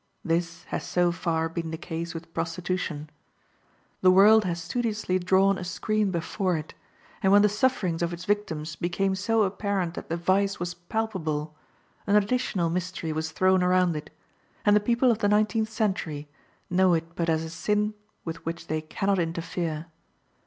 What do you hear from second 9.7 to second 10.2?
that the